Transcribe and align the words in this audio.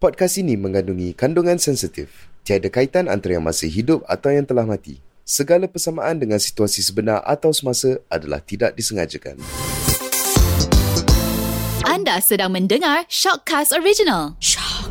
Podcast 0.00 0.40
ini 0.40 0.56
mengandungi 0.56 1.12
kandungan 1.12 1.60
sensitif. 1.60 2.32
Tiada 2.40 2.72
kaitan 2.72 3.04
antara 3.04 3.36
yang 3.36 3.44
masih 3.44 3.68
hidup 3.68 4.00
atau 4.08 4.32
yang 4.32 4.48
telah 4.48 4.64
mati. 4.64 4.96
Segala 5.28 5.68
persamaan 5.68 6.16
dengan 6.16 6.40
situasi 6.40 6.80
sebenar 6.80 7.20
atau 7.28 7.52
semasa 7.52 8.00
adalah 8.08 8.40
tidak 8.40 8.72
disengajakan. 8.80 9.36
Anda 11.84 12.16
sedang 12.24 12.56
mendengar 12.56 13.04
Shockcast 13.12 13.76
Original. 13.76 14.40
Shock. 14.40 14.88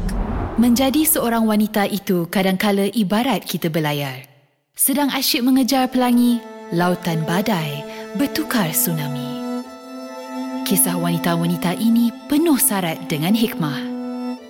Menjadi 0.62 1.02
seorang 1.10 1.50
wanita 1.50 1.90
itu 1.90 2.30
kadangkala 2.30 2.94
ibarat 2.94 3.50
kita 3.50 3.66
berlayar. 3.66 4.30
Sedang 4.78 5.10
asyik 5.10 5.42
mengejar 5.42 5.90
pelangi, 5.90 6.38
lautan 6.70 7.26
badai 7.26 7.82
bertukar 8.14 8.70
tsunami. 8.70 9.26
Kisah 10.70 11.02
wanita-wanita 11.02 11.82
ini 11.82 12.14
penuh 12.30 12.62
syarat 12.62 13.10
dengan 13.10 13.34
hikmah. 13.34 13.99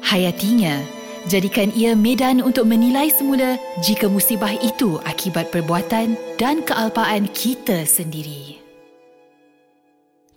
Hayatinya, 0.06 0.80
jadikan 1.28 1.70
ia 1.76 1.94
medan 1.94 2.40
untuk 2.40 2.66
menilai 2.66 3.12
semula 3.12 3.60
jika 3.84 4.08
musibah 4.08 4.52
itu 4.60 4.98
akibat 5.04 5.52
perbuatan 5.52 6.16
dan 6.40 6.64
kealpaan 6.64 7.28
kita 7.32 7.84
sendiri. 7.84 8.60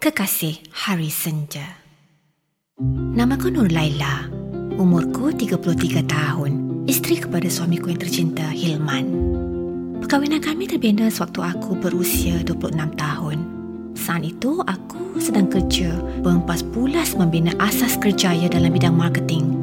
Kekasih 0.02 0.59
Hari 0.75 1.11
Senja 1.15 1.83
Namaku 3.15 3.55
Nur 3.55 3.71
Laila. 3.71 4.27
Umurku 4.75 5.30
33 5.30 6.02
tahun. 6.02 6.83
Isteri 6.91 7.23
kepada 7.23 7.47
suamiku 7.47 7.95
yang 7.95 8.02
tercinta, 8.02 8.43
Hilman. 8.51 9.07
Perkahwinan 10.02 10.43
kami 10.43 10.66
terbina 10.66 11.07
sewaktu 11.07 11.47
aku 11.47 11.79
berusia 11.79 12.43
26 12.43 12.99
tahun. 12.99 13.38
Saat 13.95 14.27
itu, 14.27 14.59
aku 14.66 15.23
sedang 15.23 15.47
kerja 15.47 15.95
berempas 16.23 16.62
pulas 16.62 17.19
membina 17.19 17.51
asas 17.59 17.99
kerjaya 17.99 18.47
dalam 18.47 18.71
bidang 18.71 18.95
marketing. 18.95 19.59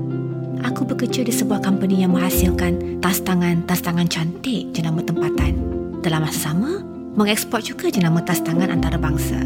Aku 0.67 0.83
bekerja 0.83 1.23
di 1.23 1.31
sebuah 1.31 1.63
company 1.63 2.03
yang 2.03 2.11
menghasilkan 2.11 2.99
tas 2.99 3.23
tangan-tas 3.23 3.79
tangan 3.79 4.11
cantik 4.11 4.75
jenama 4.75 4.99
tempatan. 4.99 5.55
Dalam 6.03 6.27
masa 6.27 6.51
sama, 6.51 6.83
mengeksport 7.15 7.63
juga 7.63 7.87
jenama 7.87 8.19
tas 8.19 8.43
tangan 8.43 8.67
antarabangsa. 8.67 9.39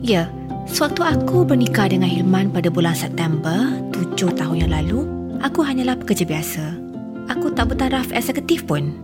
Ya, 0.00 0.32
sewaktu 0.64 1.04
aku 1.04 1.44
bernikah 1.44 1.92
dengan 1.92 2.08
Hilman 2.08 2.48
pada 2.48 2.72
bulan 2.72 2.96
September 2.96 3.68
tujuh 3.92 4.32
tahun 4.32 4.64
yang 4.64 4.72
lalu, 4.72 5.04
aku 5.44 5.60
hanyalah 5.60 6.00
pekerja 6.00 6.24
biasa. 6.24 6.64
Aku 7.28 7.52
tak 7.52 7.76
bertaraf 7.76 8.08
eksekutif 8.08 8.64
pun. 8.64 8.96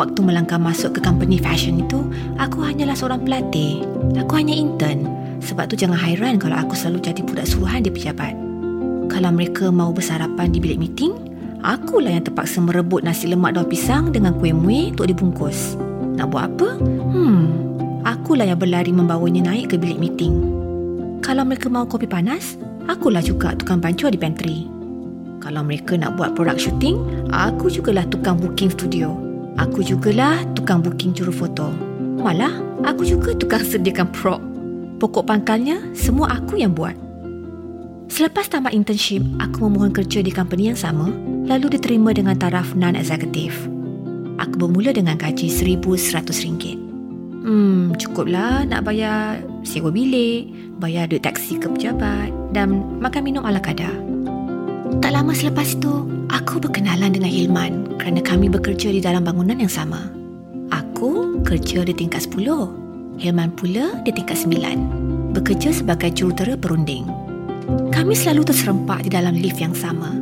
Waktu 0.00 0.24
melangkah 0.24 0.56
masuk 0.56 0.96
ke 0.96 1.00
company 1.04 1.36
fashion 1.36 1.84
itu, 1.84 2.00
aku 2.40 2.64
hanyalah 2.64 2.96
seorang 2.96 3.20
pelatih. 3.20 3.84
Aku 4.16 4.40
hanya 4.40 4.56
intern. 4.56 5.04
Sebab 5.42 5.70
tu 5.70 5.74
jangan 5.78 5.98
hairan 5.98 6.36
kalau 6.42 6.58
aku 6.58 6.74
selalu 6.74 7.02
jadi 7.04 7.20
budak 7.22 7.46
suruhan 7.46 7.86
di 7.86 7.90
pejabat. 7.92 8.34
Kalau 9.08 9.30
mereka 9.32 9.72
mau 9.72 9.90
bersarapan 9.90 10.52
di 10.52 10.60
bilik 10.60 10.78
meeting, 10.78 11.16
akulah 11.64 12.12
yang 12.12 12.24
terpaksa 12.26 12.60
merebut 12.60 13.02
nasi 13.02 13.30
lemak 13.30 13.56
daun 13.56 13.66
pisang 13.66 14.12
dengan 14.12 14.36
kuih 14.36 14.52
muih 14.52 14.92
untuk 14.92 15.08
dibungkus. 15.08 15.78
Nak 16.18 16.28
buat 16.28 16.50
apa? 16.50 16.76
Hmm, 17.14 17.48
akulah 18.04 18.44
yang 18.44 18.60
berlari 18.60 18.90
membawanya 18.92 19.54
naik 19.54 19.72
ke 19.72 19.76
bilik 19.80 19.98
meeting. 19.98 20.34
Kalau 21.24 21.46
mereka 21.46 21.70
mau 21.70 21.86
kopi 21.86 22.06
panas, 22.06 22.58
akulah 22.90 23.22
juga 23.22 23.54
tukang 23.54 23.82
pancur 23.82 24.12
di 24.12 24.18
pantry. 24.20 24.66
Kalau 25.38 25.62
mereka 25.62 25.94
nak 25.94 26.18
buat 26.18 26.34
produk 26.34 26.58
shooting, 26.58 26.98
aku 27.30 27.70
jugalah 27.70 28.02
tukang 28.10 28.36
booking 28.36 28.74
studio. 28.74 29.14
Aku 29.58 29.82
jugalah 29.82 30.42
tukang 30.54 30.82
booking 30.82 31.14
juru 31.14 31.30
foto. 31.34 31.70
Malah, 32.18 32.58
aku 32.82 33.06
juga 33.06 33.34
tukang 33.34 33.62
sediakan 33.62 34.10
prop. 34.10 34.42
Pokok 34.98 35.30
pangkalnya, 35.30 35.78
semua 35.94 36.34
aku 36.42 36.58
yang 36.58 36.74
buat. 36.74 36.98
Selepas 38.10 38.50
tamat 38.50 38.74
internship, 38.74 39.22
aku 39.38 39.70
memohon 39.70 39.94
kerja 39.94 40.26
di 40.26 40.34
company 40.34 40.74
yang 40.74 40.80
sama, 40.80 41.06
lalu 41.46 41.78
diterima 41.78 42.10
dengan 42.10 42.34
taraf 42.34 42.74
non-executive. 42.74 43.54
Aku 44.42 44.58
bermula 44.58 44.90
dengan 44.90 45.14
gaji 45.14 45.46
RM1,100. 45.46 46.74
Hmm, 47.46 47.94
cukuplah 47.94 48.66
nak 48.66 48.82
bayar 48.90 49.38
sewa 49.62 49.94
bilik, 49.94 50.50
bayar 50.82 51.06
duit 51.06 51.22
taksi 51.22 51.62
ke 51.62 51.70
pejabat 51.70 52.34
dan 52.50 52.98
makan 52.98 53.22
minum 53.22 53.46
ala 53.46 53.62
kadar. 53.62 53.94
Tak 54.98 55.14
lama 55.14 55.30
selepas 55.30 55.78
itu, 55.78 56.10
aku 56.26 56.58
berkenalan 56.58 57.14
dengan 57.14 57.30
Hilman 57.30 58.02
kerana 58.02 58.18
kami 58.18 58.50
bekerja 58.50 58.90
di 58.90 58.98
dalam 58.98 59.22
bangunan 59.22 59.62
yang 59.62 59.70
sama. 59.70 60.10
Aku 60.74 61.38
kerja 61.46 61.86
di 61.86 61.94
tingkat 61.94 62.26
10. 62.26 62.87
Hilman 63.18 63.50
pula 63.58 63.98
di 64.06 64.14
tingkat 64.14 64.46
9. 64.46 65.34
Bekerja 65.34 65.74
sebagai 65.74 66.14
jurutera 66.14 66.54
perunding. 66.54 67.02
Kami 67.90 68.14
selalu 68.14 68.46
terserempak 68.46 69.02
di 69.02 69.10
dalam 69.10 69.34
lift 69.34 69.58
yang 69.58 69.74
sama. 69.74 70.14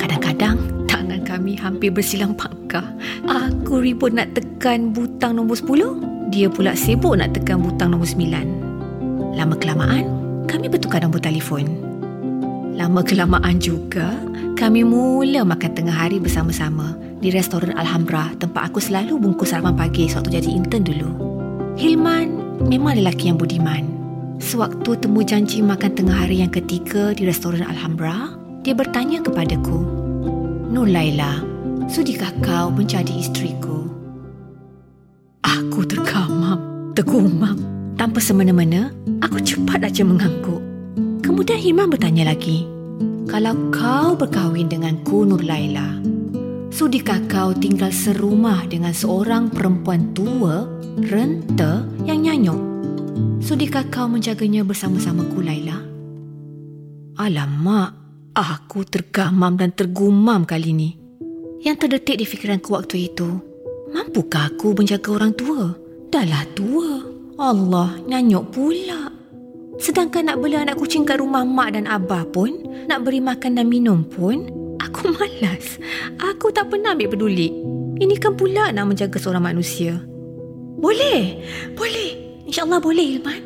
Kadang-kadang, 0.00 0.56
tangan 0.88 1.28
kami 1.28 1.60
hampir 1.60 1.92
bersilang 1.92 2.32
pangkah. 2.32 2.88
Aku 3.28 3.84
ribut 3.84 4.16
nak 4.16 4.32
tekan 4.32 4.96
butang 4.96 5.36
nombor 5.36 5.60
10. 5.60 6.32
Dia 6.32 6.48
pula 6.48 6.72
sibuk 6.72 7.20
nak 7.20 7.36
tekan 7.36 7.60
butang 7.60 7.92
nombor 7.92 8.08
9. 8.08 9.36
Lama-kelamaan, 9.36 10.08
kami 10.48 10.72
bertukar 10.72 11.04
nombor 11.04 11.20
telefon. 11.20 11.68
Lama-kelamaan 12.72 13.60
juga, 13.60 14.16
kami 14.56 14.88
mula 14.88 15.44
makan 15.44 15.76
tengah 15.76 15.92
hari 15.92 16.16
bersama-sama 16.16 16.96
di 17.20 17.28
restoran 17.28 17.76
Alhambra 17.76 18.32
tempat 18.40 18.72
aku 18.72 18.80
selalu 18.80 19.20
bungkus 19.20 19.52
sarapan 19.52 19.76
pagi 19.76 20.08
sewaktu 20.08 20.40
jadi 20.40 20.48
intern 20.48 20.88
dulu. 20.88 21.27
Hilman 21.78 22.58
memang 22.66 22.98
lelaki 22.98 23.30
yang 23.30 23.38
budiman. 23.38 23.86
Sewaktu 24.42 24.98
temu 24.98 25.22
janji 25.22 25.62
makan 25.62 25.94
tengah 25.94 26.26
hari 26.26 26.42
yang 26.42 26.50
ketiga 26.50 27.14
di 27.14 27.22
restoran 27.22 27.62
Alhambra, 27.62 28.34
dia 28.66 28.74
bertanya 28.74 29.22
kepadaku, 29.22 29.86
Nur 30.74 30.90
Laila, 30.90 31.38
sudikah 31.86 32.34
kau 32.42 32.74
menjadi 32.74 33.14
isteriku? 33.14 33.86
Aku 35.46 35.86
terkamam, 35.86 36.90
tergumam. 36.98 37.62
Tanpa 37.94 38.18
semena-mena, 38.18 38.90
aku 39.22 39.38
cepat 39.38 39.86
saja 39.86 40.02
mengangguk. 40.02 40.58
Kemudian 41.22 41.62
Hilman 41.62 41.94
bertanya 41.94 42.34
lagi, 42.34 42.66
Kalau 43.30 43.54
kau 43.70 44.18
berkahwin 44.18 44.66
dengan 44.66 44.98
ku 45.06 45.22
Nur 45.22 45.46
Laila, 45.46 45.94
sudikah 46.74 47.22
kau 47.30 47.54
tinggal 47.54 47.94
serumah 47.94 48.66
dengan 48.66 48.90
seorang 48.90 49.46
perempuan 49.46 50.10
tua, 50.10 50.66
renta 51.06 51.86
yang 52.02 52.26
nyanyuk? 52.26 52.60
Sudikah 53.38 53.86
kau 53.88 54.10
menjaganya 54.10 54.66
bersama-sama 54.66 55.22
ku 55.30 55.38
Laila? 55.38 55.78
Alamak, 57.18 57.94
aku 58.34 58.86
tergamam 58.86 59.58
dan 59.58 59.74
tergumam 59.74 60.46
kali 60.46 60.70
ini. 60.70 60.90
Yang 61.62 61.86
terdetik 61.86 62.22
di 62.22 62.26
fikiranku 62.26 62.74
waktu 62.74 63.10
itu, 63.10 63.26
mampukah 63.90 64.54
aku 64.54 64.74
menjaga 64.78 65.08
orang 65.18 65.34
tua? 65.34 65.74
Dahlah 66.10 66.46
tua. 66.54 67.02
Allah, 67.38 67.98
nyanyuk 68.06 68.54
pula. 68.54 69.10
Sedangkan 69.78 70.26
nak 70.26 70.42
beli 70.42 70.58
anak 70.58 70.78
kucing 70.78 71.06
kat 71.06 71.22
rumah 71.22 71.46
mak 71.46 71.78
dan 71.78 71.86
abah 71.86 72.26
pun, 72.34 72.54
nak 72.90 73.06
beri 73.06 73.22
makan 73.22 73.54
dan 73.54 73.70
minum 73.70 74.02
pun, 74.02 74.50
aku 74.82 75.10
malas. 75.14 75.78
Aku 76.18 76.50
tak 76.50 76.70
pernah 76.70 76.94
ambil 76.94 77.14
peduli. 77.14 77.50
Ini 77.98 78.14
kan 78.18 78.38
pula 78.38 78.70
nak 78.70 78.94
menjaga 78.94 79.18
seorang 79.18 79.42
manusia. 79.42 79.98
Boleh, 80.78 81.42
boleh. 81.74 82.10
InsyaAllah 82.46 82.80
boleh, 82.80 83.20
Ilman. 83.20 83.42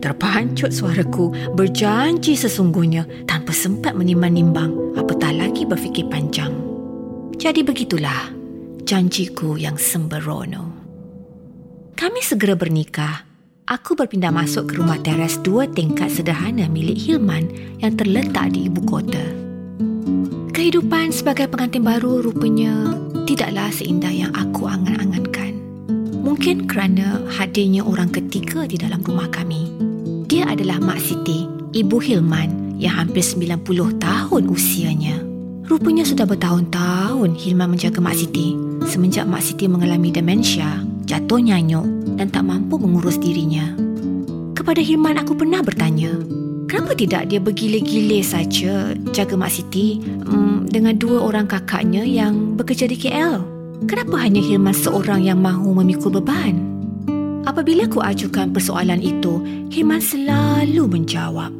Terpancut 0.00 0.70
suaraku, 0.70 1.34
berjanji 1.58 2.38
sesungguhnya 2.38 3.26
tanpa 3.26 3.50
sempat 3.50 3.98
menimbang-nimbang, 3.98 4.96
apatah 4.96 5.34
lagi 5.34 5.66
berfikir 5.66 6.06
panjang. 6.06 6.54
Jadi 7.36 7.66
begitulah 7.66 8.32
janjiku 8.86 9.58
yang 9.58 9.74
sembrono. 9.74 10.86
Kami 11.98 12.20
segera 12.22 12.54
bernikah 12.54 13.26
aku 13.66 13.98
berpindah 13.98 14.30
masuk 14.30 14.70
ke 14.70 14.78
rumah 14.78 14.96
teras 15.02 15.42
dua 15.42 15.66
tingkat 15.66 16.08
sederhana 16.08 16.70
milik 16.70 16.96
Hilman 16.96 17.50
yang 17.82 17.98
terletak 17.98 18.54
di 18.54 18.70
ibu 18.70 18.80
kota. 18.86 19.22
Kehidupan 20.54 21.12
sebagai 21.12 21.50
pengantin 21.50 21.84
baru 21.84 22.24
rupanya 22.24 22.94
tidaklah 23.28 23.68
seindah 23.74 24.10
yang 24.14 24.32
aku 24.32 24.64
angan-angankan. 24.64 25.45
Mungkin 26.26 26.66
kerana 26.66 27.22
hadirnya 27.30 27.86
orang 27.86 28.10
ketiga 28.10 28.66
di 28.66 28.74
dalam 28.74 28.98
rumah 29.06 29.30
kami. 29.30 29.70
Dia 30.26 30.50
adalah 30.50 30.82
Mak 30.82 30.98
Siti, 30.98 31.46
ibu 31.70 32.02
Hilman 32.02 32.74
yang 32.82 33.06
hampir 33.06 33.22
90 33.22 33.62
tahun 34.02 34.42
usianya. 34.50 35.22
Rupanya 35.70 36.02
sudah 36.02 36.26
bertahun-tahun 36.26 37.30
Hilman 37.38 37.78
menjaga 37.78 38.02
Mak 38.02 38.18
Siti 38.18 38.58
semenjak 38.90 39.30
Mak 39.30 39.38
Siti 39.38 39.70
mengalami 39.70 40.10
demensia, 40.10 40.82
jatuh 41.06 41.38
nyanyuk 41.38 41.86
dan 42.18 42.26
tak 42.26 42.42
mampu 42.42 42.74
mengurus 42.74 43.22
dirinya. 43.22 43.78
Kepada 44.58 44.82
Hilman 44.82 45.22
aku 45.22 45.38
pernah 45.38 45.62
bertanya, 45.62 46.10
kenapa 46.66 46.98
tidak 46.98 47.30
dia 47.30 47.38
bergile-gile 47.38 48.26
saja 48.26 48.98
jaga 49.14 49.34
Mak 49.38 49.52
Siti 49.54 50.02
um, 50.26 50.66
dengan 50.66 50.98
dua 50.98 51.22
orang 51.22 51.46
kakaknya 51.46 52.02
yang 52.02 52.58
bekerja 52.58 52.90
di 52.90 52.98
KL? 52.98 53.55
Kenapa 53.84 54.16
hanya 54.24 54.40
Hilman 54.40 54.72
seorang 54.72 55.20
yang 55.28 55.44
mahu 55.44 55.76
memikul 55.76 56.16
beban? 56.16 56.56
Apabila 57.44 57.84
aku 57.84 58.00
ajukan 58.00 58.56
persoalan 58.56 59.04
itu, 59.04 59.44
Hilman 59.68 60.00
selalu 60.00 60.88
menjawab, 60.88 61.52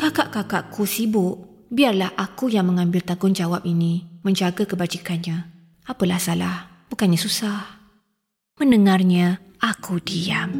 kakak-kakakku 0.00 0.88
sibuk 0.88 1.52
Biarlah 1.72 2.12
aku 2.20 2.52
yang 2.52 2.68
mengambil 2.68 3.00
tanggungjawab 3.00 3.64
ini 3.64 4.04
menjaga 4.20 4.68
kebajikannya. 4.68 5.48
Apalah 5.88 6.20
salah, 6.20 6.68
bukannya 6.92 7.16
susah. 7.16 7.64
Mendengarnya, 8.60 9.40
aku 9.56 9.96
diam. 10.04 10.52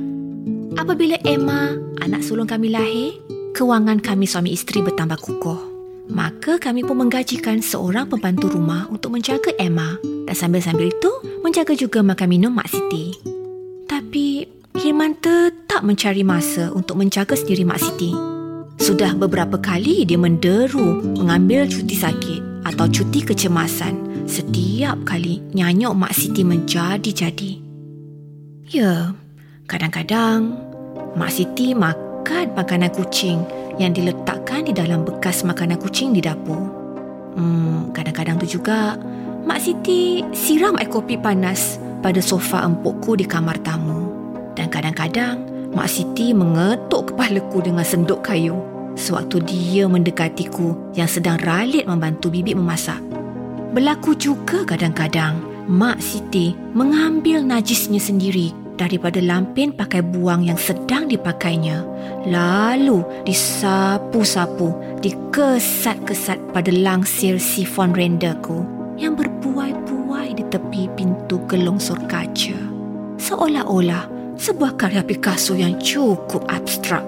Apabila 0.72 1.20
Emma, 1.20 1.76
anak 2.00 2.24
sulung 2.24 2.48
kami 2.48 2.72
lahir, 2.72 3.20
kewangan 3.52 4.00
kami 4.00 4.24
suami 4.24 4.56
isteri 4.56 4.80
bertambah 4.80 5.20
kukuh. 5.20 5.71
Maka 6.10 6.58
kami 6.58 6.82
pun 6.82 6.98
menggajikan 6.98 7.62
seorang 7.62 8.10
pembantu 8.10 8.50
rumah 8.50 8.90
untuk 8.90 9.14
menjaga 9.14 9.54
Emma 9.54 9.94
dan 10.26 10.34
sambil-sambil 10.34 10.90
itu 10.90 11.10
menjaga 11.46 11.78
juga 11.78 12.02
makan 12.02 12.28
minum 12.30 12.50
Mak 12.50 12.68
Siti. 12.70 13.14
Tapi 13.86 14.42
Hirman 14.72 15.14
tetap 15.20 15.84
mencari 15.84 16.24
masa 16.24 16.72
untuk 16.72 16.96
menjaga 16.98 17.36
sendiri 17.36 17.62
Mak 17.62 17.80
Siti. 17.80 18.10
Sudah 18.80 19.14
beberapa 19.14 19.60
kali 19.60 20.02
dia 20.02 20.18
menderu 20.18 21.04
mengambil 21.14 21.68
cuti 21.68 21.94
sakit 21.94 22.66
atau 22.66 22.88
cuti 22.90 23.20
kecemasan 23.22 24.26
setiap 24.26 24.98
kali 25.06 25.38
nyanyuk 25.54 25.94
Mak 25.94 26.16
Siti 26.16 26.42
menjadi-jadi. 26.42 27.52
Ya, 28.72 29.12
kadang-kadang 29.70 30.56
Mak 31.14 31.30
Siti 31.30 31.76
makan 31.76 32.56
makanan 32.56 32.90
kucing 32.96 33.44
yang 33.80 33.92
diletakkan 33.96 34.68
di 34.68 34.72
dalam 34.72 35.04
bekas 35.04 35.44
makanan 35.44 35.80
kucing 35.80 36.12
di 36.12 36.20
dapur. 36.20 36.60
Hmm, 37.36 37.92
kadang-kadang 37.96 38.36
tu 38.40 38.58
juga 38.60 38.96
Mak 39.42 39.58
Siti 39.58 40.22
siram 40.36 40.76
air 40.78 40.86
kopi 40.86 41.16
panas 41.18 41.80
pada 42.04 42.20
sofa 42.20 42.62
empukku 42.62 43.16
di 43.16 43.24
kamar 43.24 43.58
tamu. 43.64 44.12
Dan 44.52 44.68
kadang-kadang 44.68 45.40
Mak 45.72 45.88
Siti 45.88 46.36
mengetuk 46.36 47.12
kepalaku 47.14 47.64
dengan 47.64 47.82
senduk 47.82 48.20
kayu 48.20 48.60
sewaktu 48.92 49.40
dia 49.48 49.88
mendekatiku 49.88 50.76
yang 50.92 51.08
sedang 51.08 51.40
ralit 51.40 51.88
membantu 51.88 52.28
bibi 52.28 52.52
memasak. 52.52 53.00
Berlaku 53.72 54.12
juga 54.12 54.68
kadang-kadang 54.68 55.40
Mak 55.64 55.98
Siti 56.04 56.52
mengambil 56.76 57.40
najisnya 57.40 57.98
sendiri 57.98 58.61
daripada 58.76 59.20
lampin 59.20 59.72
pakai 59.72 60.00
buang 60.00 60.46
yang 60.46 60.58
sedang 60.58 61.08
dipakainya. 61.08 61.84
Lalu 62.26 63.02
disapu-sapu, 63.26 64.72
dikesat-kesat 65.02 66.38
pada 66.54 66.70
langsir 66.70 67.36
sifon 67.36 67.92
rendaku 67.92 68.64
yang 68.96 69.18
berbuai-buai 69.18 70.38
di 70.38 70.44
tepi 70.48 70.88
pintu 70.94 71.42
gelongsor 71.50 71.98
kaca. 72.08 72.56
Seolah-olah 73.18 74.08
sebuah 74.40 74.74
karya 74.80 75.02
Picasso 75.04 75.54
yang 75.54 75.78
cukup 75.78 76.42
abstrak. 76.50 77.04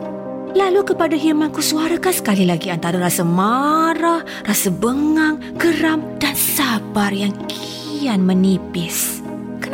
Lalu 0.55 0.87
kepada 0.87 1.19
Hirmanku 1.19 1.59
suarakan 1.59 2.15
sekali 2.15 2.47
lagi 2.47 2.71
antara 2.71 3.03
rasa 3.03 3.27
marah, 3.27 4.23
rasa 4.47 4.71
bengang, 4.71 5.43
geram 5.59 5.99
dan 6.23 6.39
sabar 6.39 7.11
yang 7.11 7.35
kian 7.51 8.23
menipis. 8.23 9.24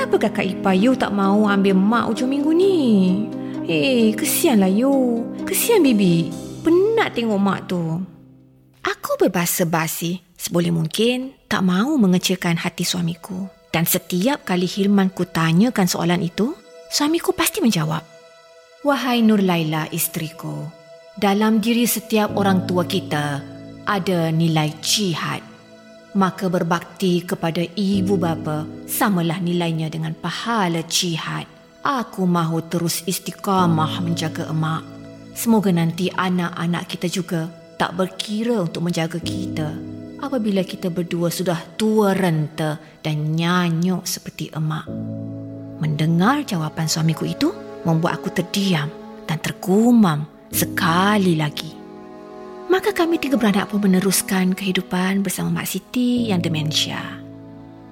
Kenapa 0.00 0.32
kakak 0.32 0.48
Ipah 0.48 0.72
Yu 0.72 0.96
tak 0.96 1.12
mau 1.12 1.44
ambil 1.44 1.76
mak 1.76 2.08
ujung 2.08 2.32
minggu 2.32 2.56
ni? 2.56 2.76
Eh, 3.68 4.16
kesianlah 4.16 4.72
Yu. 4.72 5.20
Kesian 5.44 5.84
Bibi. 5.84 6.32
Penat 6.64 7.12
tengok 7.12 7.36
mak 7.36 7.68
tu. 7.68 8.00
Aku 8.80 9.10
berbahasa 9.20 9.68
basi 9.68 10.24
seboleh 10.40 10.72
mungkin 10.72 11.36
tak 11.44 11.60
mau 11.60 12.00
mengecilkan 12.00 12.56
hati 12.56 12.80
suamiku. 12.80 13.44
Dan 13.68 13.84
setiap 13.84 14.48
kali 14.48 14.64
Hirman 14.64 15.12
ku 15.12 15.28
tanyakan 15.28 15.84
soalan 15.84 16.24
itu, 16.24 16.56
suamiku 16.88 17.36
pasti 17.36 17.60
menjawab. 17.60 18.00
Wahai 18.80 19.20
Nur 19.20 19.44
Laila 19.44 19.84
isteriku, 19.92 20.64
dalam 21.12 21.60
diri 21.60 21.84
setiap 21.84 22.40
orang 22.40 22.64
tua 22.64 22.88
kita 22.88 23.44
ada 23.84 24.32
nilai 24.32 24.80
jihad 24.80 25.49
maka 26.14 26.50
berbakti 26.50 27.22
kepada 27.22 27.62
ibu 27.62 28.18
bapa 28.18 28.66
samalah 28.86 29.38
nilainya 29.38 29.86
dengan 29.86 30.14
pahala 30.16 30.82
jihad. 30.86 31.46
Aku 31.80 32.28
mahu 32.28 32.66
terus 32.68 33.00
istiqamah 33.08 34.04
menjaga 34.04 34.50
emak. 34.52 34.84
Semoga 35.32 35.72
nanti 35.72 36.12
anak-anak 36.12 36.84
kita 36.90 37.08
juga 37.08 37.48
tak 37.80 37.96
berkira 37.96 38.60
untuk 38.60 38.84
menjaga 38.84 39.16
kita. 39.16 39.72
Apabila 40.20 40.60
kita 40.60 40.92
berdua 40.92 41.32
sudah 41.32 41.56
tua 41.80 42.12
renta 42.12 42.76
dan 43.00 43.32
nyanyuk 43.32 44.04
seperti 44.04 44.52
emak. 44.52 44.84
Mendengar 45.80 46.44
jawapan 46.44 46.84
suamiku 46.84 47.24
itu 47.24 47.48
membuat 47.88 48.20
aku 48.20 48.28
terdiam 48.28 48.92
dan 49.24 49.40
tergumam 49.40 50.28
sekali 50.52 51.40
lagi. 51.40 51.69
Maka 52.70 52.94
kami 52.94 53.18
tiga 53.18 53.34
beranak 53.34 53.74
pun 53.74 53.82
meneruskan 53.82 54.54
kehidupan 54.54 55.26
bersama 55.26 55.58
Mak 55.58 55.66
Siti 55.74 56.30
yang 56.30 56.38
demensia. 56.38 57.02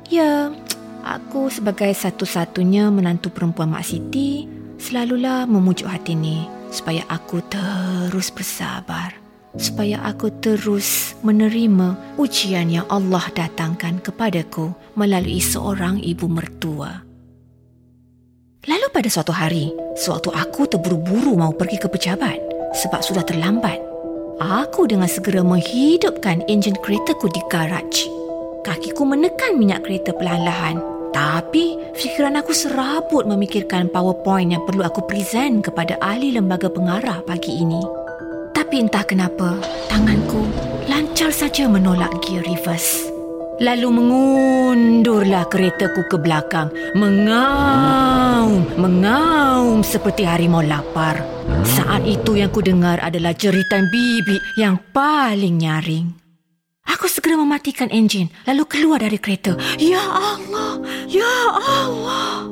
Ya, 0.06 0.54
aku 1.02 1.50
sebagai 1.50 1.90
satu-satunya 1.90 2.86
menantu 2.94 3.34
perempuan 3.34 3.74
Mak 3.74 3.82
Siti 3.82 4.46
selalulah 4.78 5.50
memujuk 5.50 5.90
hati 5.90 6.14
ini 6.14 6.46
supaya 6.70 7.02
aku 7.10 7.42
terus 7.50 8.30
bersabar. 8.30 9.18
Supaya 9.58 9.98
aku 10.06 10.30
terus 10.38 11.18
menerima 11.26 12.14
ujian 12.14 12.70
yang 12.70 12.86
Allah 12.86 13.26
datangkan 13.34 13.98
kepadaku 13.98 14.70
melalui 14.94 15.42
seorang 15.42 15.98
ibu 15.98 16.30
mertua. 16.30 17.02
Lalu 18.70 18.86
pada 18.94 19.08
suatu 19.10 19.34
hari, 19.34 19.74
sewaktu 19.98 20.30
aku 20.30 20.70
terburu-buru 20.70 21.34
mau 21.34 21.50
pergi 21.50 21.82
ke 21.82 21.90
pejabat 21.90 22.38
sebab 22.76 23.00
sudah 23.00 23.24
terlambat, 23.24 23.80
Aku 24.38 24.86
dengan 24.86 25.10
segera 25.10 25.42
menghidupkan 25.42 26.46
enjin 26.46 26.78
keretaku 26.78 27.26
di 27.26 27.42
garaj. 27.50 28.06
Kakiku 28.62 29.02
menekan 29.02 29.58
minyak 29.58 29.82
kereta 29.82 30.14
perlahan-lahan. 30.14 30.78
Tapi 31.10 31.74
fikiran 31.98 32.38
aku 32.38 32.54
serabut 32.54 33.26
memikirkan 33.26 33.90
powerpoint 33.90 34.54
yang 34.54 34.62
perlu 34.62 34.86
aku 34.86 35.02
present 35.10 35.66
kepada 35.66 35.98
ahli 35.98 36.38
lembaga 36.38 36.70
pengarah 36.70 37.18
pagi 37.26 37.50
ini. 37.58 37.82
Tapi 38.54 38.86
entah 38.86 39.02
kenapa, 39.02 39.58
tanganku 39.90 40.46
lancar 40.86 41.34
saja 41.34 41.66
menolak 41.66 42.14
gear 42.22 42.46
reverse. 42.46 43.17
Lalu 43.58 43.88
mengundurlah 43.90 45.50
keretaku 45.50 46.06
ke 46.06 46.14
belakang. 46.14 46.70
Mengaum, 46.94 48.62
mengaum 48.78 49.82
seperti 49.82 50.22
harimau 50.22 50.62
lapar. 50.62 51.26
Saat 51.66 52.06
itu 52.06 52.38
yang 52.38 52.54
ku 52.54 52.62
dengar 52.62 53.02
adalah 53.02 53.34
jeritan 53.34 53.90
bibi 53.90 54.38
yang 54.62 54.78
paling 54.94 55.58
nyaring. 55.58 56.14
Aku 56.86 57.10
segera 57.10 57.34
mematikan 57.34 57.90
enjin 57.90 58.30
lalu 58.46 58.62
keluar 58.70 59.02
dari 59.02 59.18
kereta. 59.18 59.58
Ya 59.74 60.06
Allah, 60.06 60.78
ya 61.10 61.34
Allah. 61.58 62.46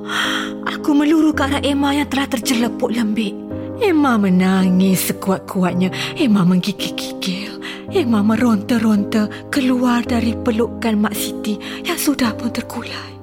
Aku 0.75 0.90
meluru 0.90 1.30
ke 1.30 1.47
arah 1.47 1.62
Emma 1.62 1.95
yang 1.95 2.11
telah 2.11 2.26
terjelepuk 2.35 2.90
lembik. 2.90 3.46
Emma 3.80 4.16
menangis 4.16 5.12
sekuat-kuatnya. 5.12 5.92
Emma 6.16 6.45
menggigil-gigil. 6.45 7.56
Emma 7.92 8.21
meronta-ronta 8.21 9.30
keluar 9.49 10.02
dari 10.02 10.35
pelukan 10.35 11.00
Mak 11.00 11.14
Siti 11.14 11.56
yang 11.87 11.97
sudah 11.97 12.35
pun 12.35 12.50
terkulai. 12.50 13.14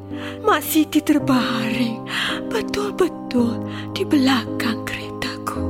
Mak 0.44 0.62
Siti 0.64 1.04
terbaring 1.04 2.04
betul-betul 2.50 3.64
di 3.94 4.04
belakang 4.08 4.82
keretaku. 4.88 5.62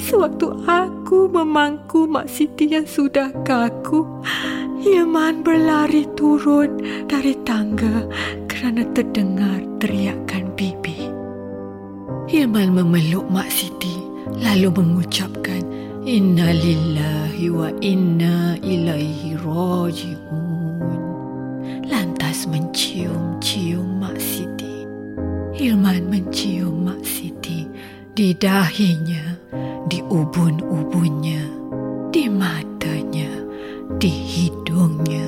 Sewaktu 0.00 0.48
aku 0.64 1.28
memangku 1.28 2.06
Mak 2.06 2.30
Siti 2.30 2.72
yang 2.72 2.86
sudah 2.86 3.34
kaku, 3.42 4.06
Yaman 4.86 5.42
berlari 5.42 6.06
turun 6.14 6.78
dari 7.10 7.34
tangga 7.42 8.06
kerana 8.46 8.86
terdengar 8.94 9.60
teriakan 9.82 10.54
bibi. 10.54 11.10
Yaman 12.30 12.70
memeluk 12.70 13.26
Mak 13.28 13.50
Siti 13.50 13.75
lalu 14.34 14.68
mengucapkan 14.74 15.62
Inna 16.06 16.54
lillahi 16.54 17.50
wa 17.50 17.66
inna 17.82 18.54
ilaihi 18.62 19.34
raji'un. 19.42 21.02
Lantas 21.82 22.46
mencium-cium 22.46 23.98
Mak 23.98 24.14
Siti. 24.22 24.86
Hilman 25.58 26.06
mencium 26.06 26.86
Mak 26.86 27.02
Siti 27.02 27.66
di 28.14 28.38
dahinya, 28.38 29.34
di 29.90 29.98
ubun-ubunnya, 30.06 31.42
di 32.14 32.30
matanya, 32.30 33.30
di 33.98 34.06
hidungnya. 34.06 35.26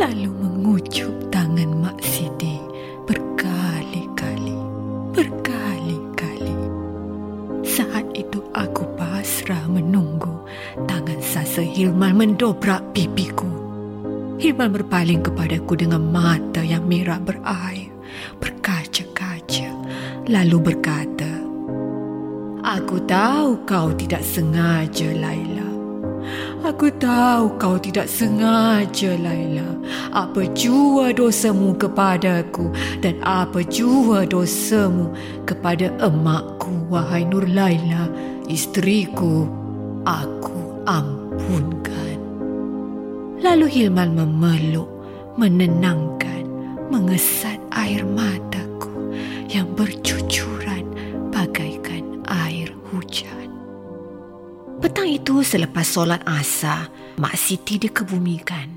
Lalu 0.00 0.32
mengucup 0.32 1.23
menunggu 9.84 10.32
tangan 10.88 11.20
sasa 11.20 11.60
Hilman 11.60 12.16
mendobrak 12.16 12.80
pipiku. 12.96 13.46
Hilman 14.40 14.72
berpaling 14.72 15.20
kepadaku 15.20 15.76
dengan 15.76 16.08
mata 16.08 16.64
yang 16.64 16.88
merah 16.88 17.20
berair, 17.20 17.92
berkaca-kaca, 18.40 19.70
lalu 20.26 20.72
berkata, 20.72 21.32
Aku 22.64 22.96
tahu 23.04 23.60
kau 23.68 23.92
tidak 23.92 24.24
sengaja, 24.24 25.12
Laila. 25.12 25.68
Aku 26.64 26.88
tahu 26.96 27.60
kau 27.60 27.76
tidak 27.76 28.08
sengaja, 28.08 29.14
Laila. 29.20 29.68
Apa 30.16 30.48
jua 30.56 31.12
dosamu 31.12 31.76
kepadaku 31.76 32.72
dan 33.04 33.20
apa 33.20 33.60
jua 33.68 34.24
dosamu 34.24 35.12
kepada 35.44 35.92
emakku, 36.00 36.88
wahai 36.88 37.28
Nur 37.28 37.44
Laila, 37.44 38.08
isteriku. 38.48 39.63
Aku 40.04 40.84
ampunkan. 40.84 42.20
Lalu 43.40 43.66
Hilman 43.72 44.12
memeluk, 44.12 44.84
menenangkan, 45.40 46.44
mengesat 46.92 47.56
air 47.72 48.04
mataku 48.04 49.16
yang 49.48 49.64
bercucuran 49.72 50.84
bagaikan 51.32 52.20
air 52.28 52.68
hujan. 52.92 53.48
Petang 54.84 55.08
itu 55.08 55.40
selepas 55.40 55.88
solat 55.88 56.20
asar, 56.28 56.92
Mak 57.16 57.32
Siti 57.40 57.80
dikebumikan. 57.80 58.76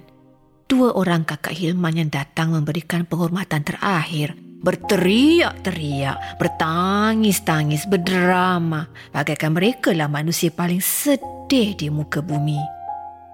Dua 0.63 0.96
orang 0.96 1.27
kakak 1.27 1.60
Hilman 1.60 2.07
yang 2.07 2.12
datang 2.12 2.55
memberikan 2.55 3.03
penghormatan 3.03 3.67
terakhir 3.67 4.47
berteriak-teriak, 4.62 6.42
bertangis-tangis, 6.42 7.86
berdrama 7.86 8.90
bagaikan 9.14 9.54
mereka 9.54 9.94
lah 9.94 10.10
manusia 10.10 10.50
paling 10.50 10.82
sedih 10.82 11.78
di 11.78 11.88
muka 11.94 12.20
bumi. 12.20 12.60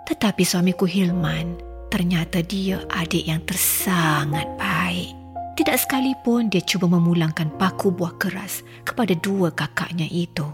Tetapi 0.04 0.44
suamiku 0.44 0.84
Hilman, 0.84 1.56
ternyata 1.88 2.44
dia 2.44 2.84
adik 2.92 3.24
yang 3.24 3.40
tersangat 3.48 4.46
baik. 4.60 5.16
Tidak 5.54 5.78
sekalipun 5.78 6.50
dia 6.50 6.66
cuba 6.66 6.90
memulangkan 6.90 7.54
paku 7.62 7.94
buah 7.94 8.18
keras 8.18 8.66
kepada 8.82 9.14
dua 9.14 9.54
kakaknya 9.54 10.10
itu. 10.10 10.50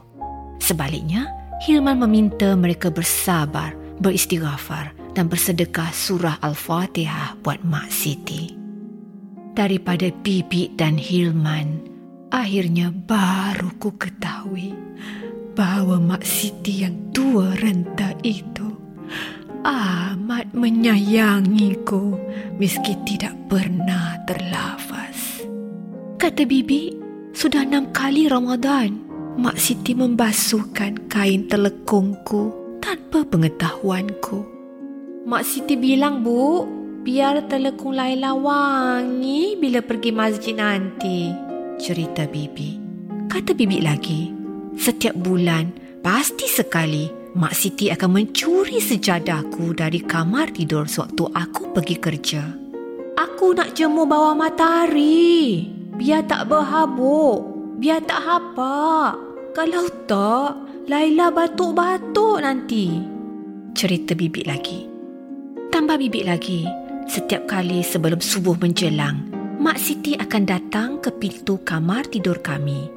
Sebaliknya, 0.59 1.31
Hilman 1.63 2.03
meminta 2.03 2.51
mereka 2.59 2.91
bersabar, 2.91 3.71
beristighfar 4.03 4.91
dan 5.15 5.31
bersedekah 5.31 5.89
surah 5.95 6.37
Al-Fatihah 6.43 7.39
buat 7.39 7.63
Mak 7.63 7.87
Siti. 7.87 8.58
Daripada 9.57 10.07
Bibi 10.23 10.71
dan 10.77 10.95
Hilman, 10.95 11.83
akhirnya 12.31 12.93
baru 12.93 13.73
ku 13.81 13.93
ketahui 13.97 14.71
bahawa 15.57 15.99
Mak 15.99 16.23
Siti 16.23 16.85
yang 16.85 17.11
tua 17.11 17.51
renta 17.59 18.15
itu 18.23 18.69
amat 19.65 20.55
menyayangiku 20.55 22.15
meski 22.55 22.95
tidak 23.03 23.35
pernah 23.51 24.15
terlafaz. 24.23 25.43
Kata 26.15 26.47
Bibi, 26.47 26.95
sudah 27.35 27.67
enam 27.67 27.91
kali 27.91 28.31
Ramadan 28.31 29.09
Mak 29.39 29.55
Siti 29.55 29.95
membasuhkan 29.95 31.07
kain 31.07 31.47
telekungku 31.47 32.51
tanpa 32.83 33.23
pengetahuanku. 33.23 34.43
Mak 35.23 35.43
Siti 35.47 35.79
bilang, 35.79 36.23
Bu, 36.23 36.67
biar 37.03 37.47
telekung 37.47 37.95
Laila 37.95 38.35
wangi 38.35 39.55
bila 39.55 39.79
pergi 39.79 40.11
masjid 40.11 40.55
nanti. 40.55 41.31
Cerita 41.79 42.27
Bibi. 42.27 42.75
Kata 43.31 43.55
Bibi 43.55 43.79
lagi, 43.79 44.33
setiap 44.75 45.15
bulan 45.15 45.71
pasti 46.03 46.49
sekali 46.49 47.07
Mak 47.37 47.53
Siti 47.53 47.93
akan 47.93 48.09
mencuri 48.09 48.81
sejadahku 48.81 49.77
dari 49.77 50.01
kamar 50.01 50.49
tidur 50.49 50.89
sewaktu 50.89 51.29
aku 51.29 51.71
pergi 51.71 51.95
kerja. 52.01 52.43
Aku 53.19 53.53
nak 53.53 53.77
jemur 53.77 54.09
bawah 54.09 54.33
matahari. 54.33 55.67
Biar 55.93 56.25
tak 56.25 56.47
berhabuk. 56.49 57.43
Biar 57.79 58.03
tak 58.03 58.23
hapak. 58.23 59.13
Kalau 59.55 59.87
tak, 60.07 60.51
Laila 60.87 61.29
batuk-batuk 61.31 62.43
nanti. 62.43 62.97
Cerita 63.75 64.15
bibik 64.15 64.47
lagi. 64.47 64.87
Tambah 65.69 66.01
bibik 66.01 66.25
lagi, 66.25 66.65
setiap 67.09 67.49
kali 67.49 67.81
sebelum 67.81 68.21
subuh 68.21 68.53
menjelang, 68.61 69.25
Mak 69.57 69.81
Siti 69.81 70.13
akan 70.13 70.43
datang 70.45 70.89
ke 71.01 71.09
pintu 71.09 71.57
kamar 71.65 72.05
tidur 72.07 72.37
kami. 72.39 72.87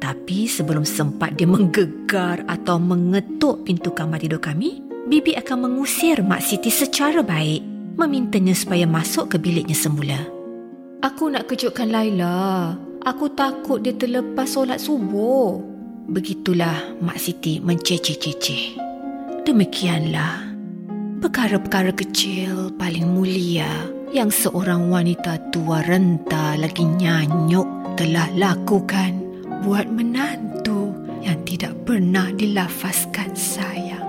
Tapi 0.00 0.48
sebelum 0.48 0.88
sempat 0.88 1.36
dia 1.36 1.44
menggegar 1.44 2.40
atau 2.48 2.80
mengetuk 2.80 3.68
pintu 3.68 3.92
kamar 3.92 4.18
tidur 4.18 4.40
kami, 4.40 4.80
Bibi 5.06 5.36
akan 5.36 5.68
mengusir 5.68 6.24
Mak 6.24 6.40
Siti 6.40 6.72
secara 6.72 7.20
baik, 7.20 7.60
memintanya 8.00 8.56
supaya 8.56 8.88
masuk 8.88 9.30
ke 9.30 9.36
biliknya 9.36 9.76
semula. 9.76 10.18
Aku 11.04 11.28
nak 11.28 11.46
kejutkan 11.52 11.92
Laila. 11.92 12.74
Aku 13.04 13.32
takut 13.36 13.84
dia 13.84 13.92
terlepas 13.92 14.56
solat 14.56 14.80
subuh. 14.80 15.60
Begitulah 16.08 16.96
Mak 17.04 17.20
Siti 17.20 17.60
menceceh-ceceh. 17.60 18.80
Demikianlah 19.44 20.49
perkara-perkara 21.20 21.92
kecil 21.92 22.72
paling 22.80 23.04
mulia 23.04 23.68
yang 24.08 24.32
seorang 24.32 24.88
wanita 24.88 25.36
tua 25.52 25.84
renta 25.84 26.56
lagi 26.56 26.80
nyanyuk 26.80 27.68
telah 28.00 28.24
lakukan 28.32 29.20
buat 29.60 29.84
menantu 29.92 30.96
yang 31.20 31.36
tidak 31.44 31.76
pernah 31.84 32.32
dilafazkan 32.32 33.36
sayang 33.36 34.00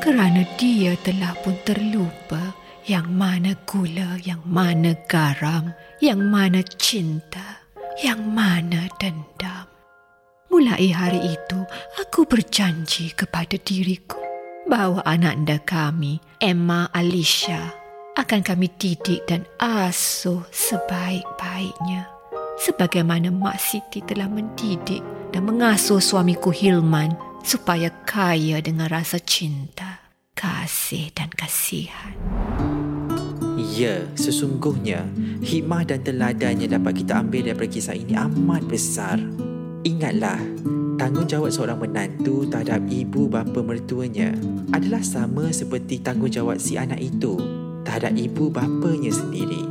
kerana 0.00 0.48
dia 0.56 0.96
telah 1.04 1.36
pun 1.44 1.52
terlupa 1.68 2.56
yang 2.88 3.12
mana 3.12 3.52
gula, 3.68 4.16
yang 4.24 4.40
mana 4.44 4.96
garam, 5.08 5.72
yang 6.00 6.20
mana 6.20 6.64
cinta, 6.76 7.64
yang 8.00 8.20
mana 8.24 8.88
dendam. 9.00 9.68
Mulai 10.48 10.92
hari 10.92 11.20
itu, 11.32 11.60
aku 12.00 12.28
berjanji 12.28 13.12
kepada 13.16 13.56
diriku 13.56 14.23
bahawa 14.64 15.04
anak 15.04 15.32
anda 15.36 15.58
kami, 15.60 16.20
Emma 16.40 16.88
Alicia, 16.92 17.72
akan 18.16 18.40
kami 18.40 18.72
didik 18.80 19.24
dan 19.28 19.44
asuh 19.60 20.44
sebaik-baiknya. 20.48 22.08
Sebagaimana 22.54 23.34
Mak 23.34 23.58
Siti 23.58 24.00
telah 24.06 24.30
mendidik 24.30 25.02
dan 25.34 25.44
mengasuh 25.44 25.98
suamiku 25.98 26.54
Hilman 26.54 27.18
supaya 27.42 27.90
kaya 28.06 28.62
dengan 28.62 28.88
rasa 28.88 29.18
cinta, 29.20 30.00
kasih 30.32 31.10
dan 31.12 31.28
kasihan. 31.34 32.14
Ya, 33.74 34.06
sesungguhnya 34.14 35.02
hikmah 35.42 35.82
dan 35.82 36.06
teladan 36.06 36.62
yang 36.62 36.78
dapat 36.78 37.02
kita 37.02 37.18
ambil 37.26 37.50
daripada 37.50 37.70
kisah 37.70 37.98
ini 37.98 38.14
amat 38.14 38.62
besar. 38.70 39.18
Ingatlah, 39.82 40.38
tanggungjawab 40.96 41.50
seorang 41.50 41.78
menantu 41.80 42.46
terhadap 42.46 42.82
ibu 42.86 43.26
bapa 43.26 43.60
mertuanya 43.60 44.34
adalah 44.70 45.02
sama 45.02 45.50
seperti 45.50 46.00
tanggungjawab 46.00 46.58
si 46.58 46.78
anak 46.78 47.02
itu 47.02 47.38
terhadap 47.84 48.14
ibu 48.16 48.48
bapanya 48.50 49.12
sendiri. 49.12 49.66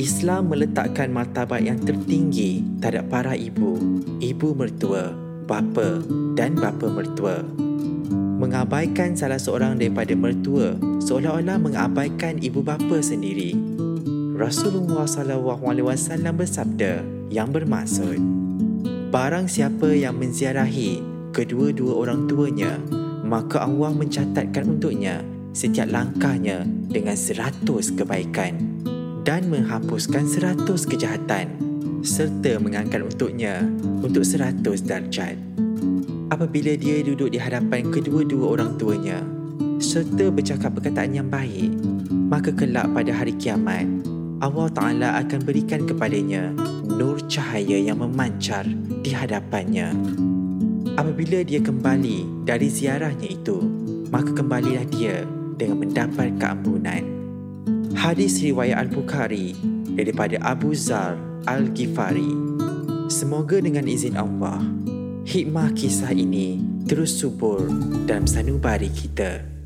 Islam 0.00 0.48
meletakkan 0.48 1.12
martabat 1.12 1.60
yang 1.60 1.76
tertinggi 1.76 2.64
terhadap 2.80 3.12
para 3.12 3.36
ibu, 3.36 3.76
ibu 4.24 4.56
mertua, 4.56 5.12
bapa 5.44 6.00
dan 6.34 6.56
bapa 6.56 6.88
mertua. 6.88 7.44
Mengabaikan 8.40 9.12
salah 9.12 9.36
seorang 9.36 9.76
daripada 9.76 10.16
mertua 10.16 10.72
seolah-olah 11.04 11.60
mengabaikan 11.60 12.40
ibu 12.40 12.64
bapa 12.64 13.04
sendiri. 13.04 13.52
Rasulullah 14.40 15.04
SAW 15.04 16.32
bersabda 16.32 17.04
yang 17.28 17.52
bermaksud 17.52 18.40
Barang 19.10 19.50
siapa 19.50 19.90
yang 19.90 20.22
menziarahi 20.22 21.02
kedua-dua 21.34 21.98
orang 21.98 22.30
tuanya, 22.30 22.78
maka 23.26 23.66
Allah 23.66 23.90
mencatatkan 23.90 24.78
untuknya 24.78 25.26
setiap 25.50 25.90
langkahnya 25.90 26.62
dengan 26.86 27.18
seratus 27.18 27.90
kebaikan 27.90 28.54
dan 29.26 29.50
menghapuskan 29.50 30.30
seratus 30.30 30.86
kejahatan 30.86 31.58
serta 32.06 32.62
mengangkat 32.62 33.02
untuknya 33.02 33.66
untuk 33.98 34.22
seratus 34.22 34.78
darjat. 34.86 35.34
Apabila 36.30 36.78
dia 36.78 37.02
duduk 37.02 37.34
di 37.34 37.38
hadapan 37.42 37.90
kedua-dua 37.90 38.54
orang 38.54 38.78
tuanya 38.78 39.26
serta 39.82 40.30
bercakap 40.30 40.78
perkataan 40.78 41.18
yang 41.18 41.26
baik, 41.26 41.74
maka 42.30 42.54
kelak 42.54 42.86
pada 42.94 43.10
hari 43.10 43.34
kiamat, 43.34 43.90
Allah 44.40 44.72
Ta'ala 44.72 45.08
akan 45.20 45.40
berikan 45.44 45.84
kepadanya 45.84 46.56
nur 46.88 47.20
cahaya 47.28 47.76
yang 47.76 48.00
memancar 48.00 48.64
di 49.04 49.12
hadapannya. 49.12 49.92
Apabila 50.96 51.44
dia 51.44 51.60
kembali 51.60 52.48
dari 52.48 52.72
ziarahnya 52.72 53.28
itu, 53.28 53.60
maka 54.08 54.32
kembalilah 54.32 54.88
dia 54.88 55.28
dengan 55.60 55.84
mendapat 55.84 56.40
keampunan. 56.40 57.04
Hadis 57.92 58.40
riwayat 58.40 58.88
Al-Bukhari 58.88 59.52
daripada 59.92 60.40
Abu 60.40 60.72
Zar 60.72 61.20
Al-Ghifari. 61.44 62.32
Semoga 63.12 63.60
dengan 63.60 63.84
izin 63.84 64.16
Allah, 64.16 64.64
hikmah 65.28 65.76
kisah 65.76 66.16
ini 66.16 66.64
terus 66.88 67.12
subur 67.20 67.68
dalam 68.08 68.24
sanubari 68.24 68.88
kita. 68.88 69.59